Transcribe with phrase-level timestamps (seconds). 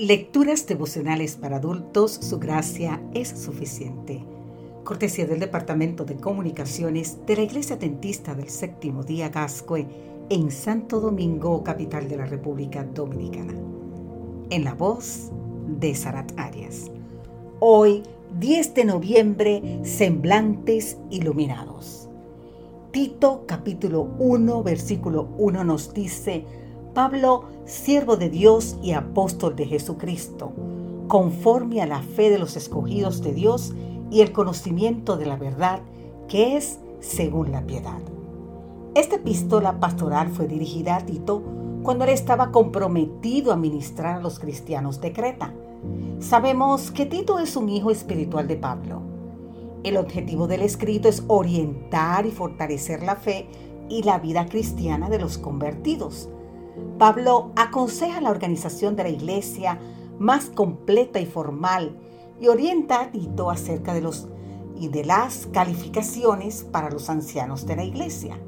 [0.00, 4.24] Lecturas devocionales para adultos, su gracia es suficiente.
[4.82, 9.86] Cortesía del Departamento de Comunicaciones de la Iglesia Dentista del Séptimo Día Gascue
[10.30, 13.52] en Santo Domingo, capital de la República Dominicana.
[14.48, 15.32] En la voz
[15.68, 16.90] de Sarat Arias.
[17.58, 18.02] Hoy,
[18.38, 22.08] 10 de noviembre, semblantes iluminados.
[22.90, 26.46] Tito capítulo 1, versículo 1 nos dice,
[26.94, 30.52] Pablo, siervo de Dios y apóstol de Jesucristo,
[31.06, 33.72] conforme a la fe de los escogidos de Dios
[34.10, 35.80] y el conocimiento de la verdad,
[36.28, 38.00] que es según la piedad.
[38.94, 41.42] Esta epístola pastoral fue dirigida a Tito
[41.84, 45.54] cuando él estaba comprometido a ministrar a los cristianos de Creta.
[46.18, 49.00] Sabemos que Tito es un hijo espiritual de Pablo.
[49.84, 53.46] El objetivo del escrito es orientar y fortalecer la fe
[53.88, 56.28] y la vida cristiana de los convertidos
[56.98, 59.78] Pablo aconseja la organización de la iglesia
[60.18, 61.96] más completa y formal
[62.40, 64.28] y orienta a Tito acerca de los
[64.78, 68.38] y de las calificaciones para los ancianos de la iglesia.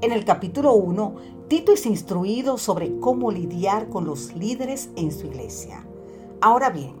[0.00, 1.14] En el capítulo 1,
[1.48, 5.84] Tito es instruido sobre cómo lidiar con los líderes en su iglesia.
[6.40, 6.94] Ahora bien,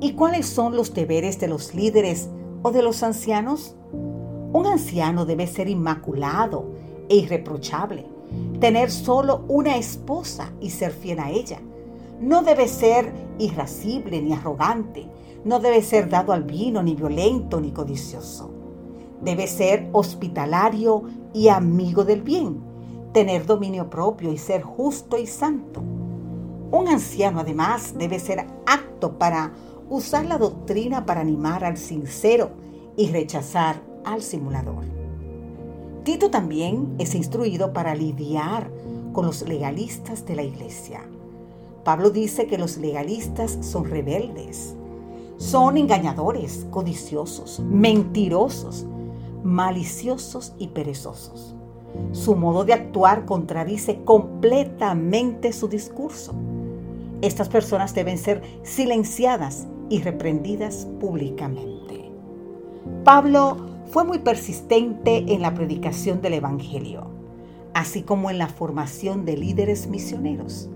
[0.00, 2.28] ¿y cuáles son los deberes de los líderes
[2.62, 3.74] o de los ancianos?
[4.52, 6.72] Un anciano debe ser inmaculado
[7.08, 8.17] e irreprochable
[8.60, 11.60] tener solo una esposa y ser fiel a ella.
[12.20, 15.06] No debe ser irascible ni arrogante,
[15.44, 18.50] no debe ser dado al vino, ni violento, ni codicioso.
[19.22, 22.60] Debe ser hospitalario y amigo del bien,
[23.12, 25.80] tener dominio propio y ser justo y santo.
[26.70, 29.52] Un anciano además debe ser apto para
[29.88, 32.50] usar la doctrina para animar al sincero
[32.96, 34.97] y rechazar al simulador.
[36.08, 38.70] Tito también es instruido para lidiar
[39.12, 41.02] con los legalistas de la iglesia.
[41.84, 44.74] Pablo dice que los legalistas son rebeldes,
[45.36, 48.86] son engañadores, codiciosos, mentirosos,
[49.44, 51.54] maliciosos y perezosos.
[52.12, 56.32] Su modo de actuar contradice completamente su discurso.
[57.20, 62.10] Estas personas deben ser silenciadas y reprendidas públicamente.
[63.04, 67.06] Pablo fue muy persistente en la predicación del Evangelio,
[67.72, 70.68] así como en la formación de líderes misioneros.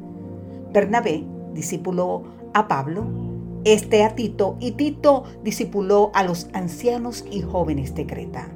[0.73, 2.23] Bernabé discipuló
[2.55, 3.05] a Pablo,
[3.65, 8.49] este a Tito y Tito discipuló a los ancianos y jóvenes de Creta.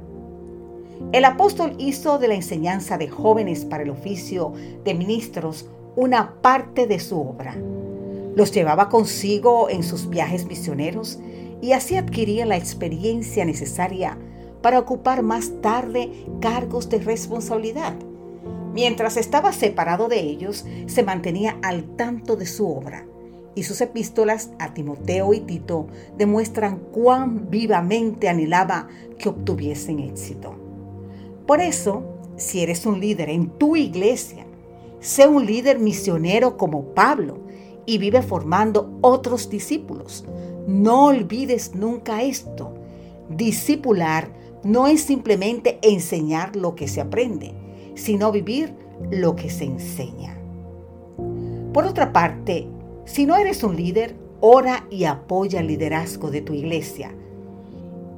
[1.11, 4.53] El apóstol hizo de la enseñanza de jóvenes para el oficio
[4.83, 7.55] de ministros una parte de su obra.
[8.35, 11.19] Los llevaba consigo en sus viajes misioneros
[11.61, 14.17] y así adquiría la experiencia necesaria
[14.67, 16.11] para ocupar más tarde
[16.41, 17.93] cargos de responsabilidad.
[18.73, 23.05] Mientras estaba separado de ellos, se mantenía al tanto de su obra,
[23.55, 30.53] y sus epístolas a Timoteo y Tito demuestran cuán vivamente anhelaba que obtuviesen éxito.
[31.45, 32.03] Por eso,
[32.35, 34.45] si eres un líder en tu iglesia,
[34.99, 37.37] sé un líder misionero como Pablo
[37.85, 40.25] y vive formando otros discípulos.
[40.67, 42.73] No olvides nunca esto.
[43.29, 47.53] Discipular no es simplemente enseñar lo que se aprende,
[47.95, 48.73] sino vivir
[49.11, 50.37] lo que se enseña.
[51.73, 52.67] Por otra parte,
[53.05, 57.13] si no eres un líder, ora y apoya el liderazgo de tu iglesia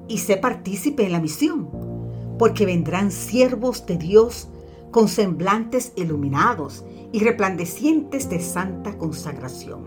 [0.07, 1.69] y sé partícipe en la misión,
[2.38, 4.49] porque vendrán siervos de Dios
[4.91, 9.83] con semblantes iluminados y resplandecientes de santa consagración,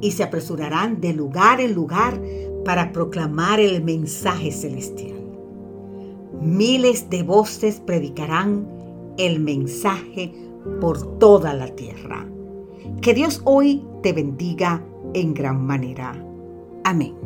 [0.00, 2.20] y se apresurarán de lugar en lugar
[2.64, 5.15] para proclamar el mensaje celestial.
[6.46, 8.68] Miles de voces predicarán
[9.18, 10.32] el mensaje
[10.80, 12.24] por toda la tierra.
[13.02, 14.80] Que Dios hoy te bendiga
[15.12, 16.14] en gran manera.
[16.84, 17.16] Amén.